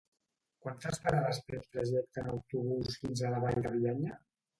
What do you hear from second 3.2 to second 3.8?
a la Vall de